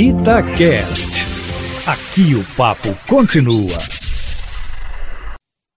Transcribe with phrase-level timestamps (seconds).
[0.00, 1.26] Itacast.
[1.84, 3.76] Aqui o papo continua.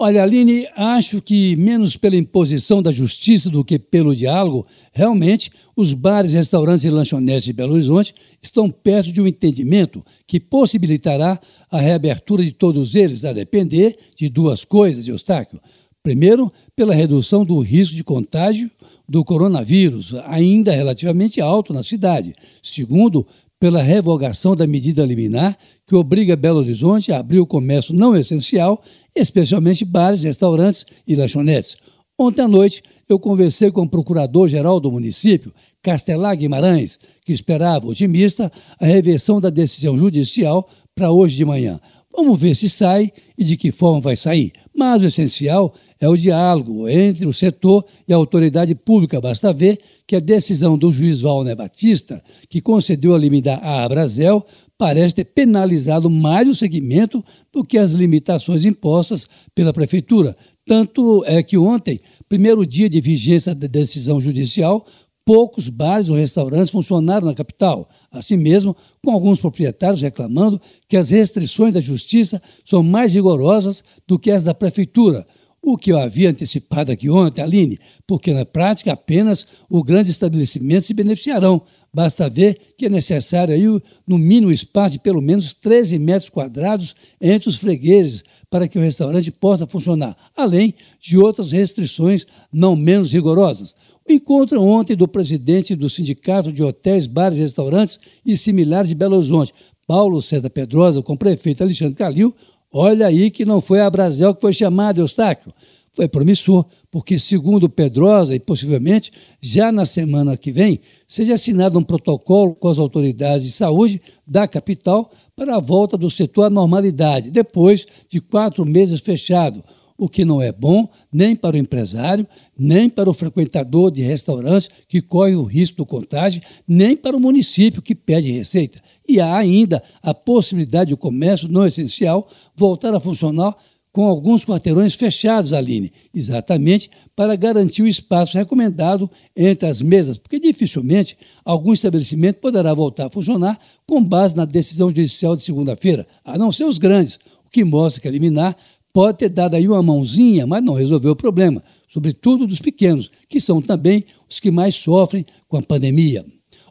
[0.00, 5.92] Olha, Aline, acho que menos pela imposição da justiça do que pelo diálogo, realmente os
[5.92, 11.80] bares, restaurantes e lanchonetes de Belo Horizonte estão perto de um entendimento que possibilitará a
[11.80, 15.60] reabertura de todos eles, a depender de duas coisas, Eustáquio.
[16.04, 18.70] Primeiro, pela redução do risco de contágio
[19.08, 22.34] do coronavírus, ainda relativamente alto na cidade.
[22.62, 23.26] Segundo,
[23.64, 28.82] pela revogação da medida liminar que obriga Belo Horizonte a abrir o comércio não essencial,
[29.16, 31.78] especialmente bares, restaurantes e lanchonetes.
[32.18, 35.50] Ontem à noite, eu conversei com o procurador-geral do município,
[35.82, 41.80] Castelar Guimarães, que esperava, otimista, a reversão da decisão judicial para hoje de manhã.
[42.14, 44.52] Vamos ver se sai e de que forma vai sair.
[44.76, 49.20] Mas o essencial é o diálogo entre o setor e a autoridade pública.
[49.20, 54.44] Basta ver que a decisão do juiz Valner Batista, que concedeu a liminar à Abrazel,
[54.76, 60.36] parece ter penalizado mais o segmento do que as limitações impostas pela Prefeitura.
[60.66, 64.84] Tanto é que ontem, primeiro dia de vigência da decisão judicial,
[65.24, 67.88] poucos bares ou restaurantes funcionaram na capital.
[68.10, 74.18] Assim mesmo, com alguns proprietários reclamando que as restrições da justiça são mais rigorosas do
[74.18, 75.24] que as da prefeitura.
[75.66, 80.84] O que eu havia antecipado aqui ontem, Aline, porque na prática apenas os grandes estabelecimentos
[80.84, 81.62] se beneficiarão.
[81.90, 86.94] Basta ver que é necessário aí, no mínimo espaço de pelo menos 13 metros quadrados
[87.18, 93.10] entre os fregueses para que o restaurante possa funcionar, além de outras restrições não menos
[93.10, 93.74] rigorosas.
[94.06, 99.16] O encontro ontem do presidente do Sindicato de Hotéis, Bares, Restaurantes e Similares de Belo
[99.16, 99.54] Horizonte,
[99.86, 102.34] Paulo César Pedrosa, com o prefeito Alexandre Calil,
[102.74, 105.52] olha aí que não foi a Brasil que foi chamada, Eustáquio.
[105.92, 111.84] Foi promissor, porque, segundo Pedrosa, e possivelmente já na semana que vem, seja assinado um
[111.84, 117.30] protocolo com as autoridades de saúde da capital para a volta do setor à normalidade,
[117.30, 119.62] depois de quatro meses fechado
[119.96, 122.26] o que não é bom nem para o empresário,
[122.58, 127.20] nem para o frequentador de restaurantes que corre o risco do contágio, nem para o
[127.20, 128.82] município que pede receita.
[129.08, 133.56] E há ainda a possibilidade do comércio não essencial voltar a funcionar
[133.94, 140.40] com alguns quarteirões fechados, Aline, exatamente para garantir o espaço recomendado entre as mesas, porque
[140.40, 143.56] dificilmente algum estabelecimento poderá voltar a funcionar
[143.86, 148.02] com base na decisão judicial de segunda-feira, a não ser os grandes, o que mostra
[148.02, 148.56] que eliminar
[148.94, 151.60] pode ter dado aí uma mãozinha, mas não resolveu o problema,
[151.92, 156.24] sobretudo dos pequenos, que são também os que mais sofrem com a pandemia.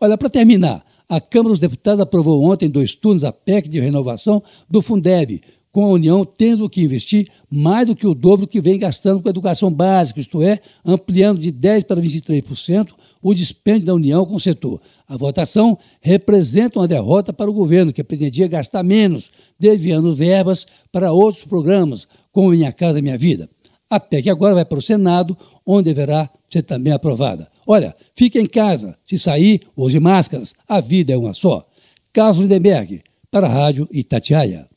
[0.00, 4.42] Olha, para terminar, a Câmara dos Deputados aprovou ontem dois turnos a PEC de renovação
[4.68, 5.40] do Fundeb,
[5.78, 9.28] com a União tendo que investir mais do que o dobro que vem gastando com
[9.28, 12.88] a educação básica, isto é, ampliando de 10% para 23%
[13.22, 14.80] o dispêndio da União com o setor.
[15.06, 21.12] A votação representa uma derrota para o governo, que pretendia gastar menos, desviando verbas para
[21.12, 23.48] outros programas, como Minha Casa Minha Vida.
[23.88, 27.46] A PEC agora vai para o Senado, onde deverá ser também aprovada.
[27.64, 31.64] Olha, fique em casa, se sair, use máscaras, a vida é uma só.
[32.12, 33.00] Carlos Lindenberg,
[33.30, 34.67] para a Rádio Itatiaia.